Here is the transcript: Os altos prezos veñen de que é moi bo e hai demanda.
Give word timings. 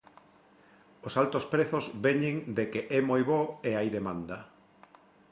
Os 1.07 1.13
altos 1.21 1.45
prezos 1.53 1.85
veñen 2.05 2.35
de 2.57 2.63
que 2.71 2.81
é 2.97 2.99
moi 3.09 3.21
bo 3.29 3.41
e 3.69 3.71
hai 3.77 3.87
demanda. 3.97 4.37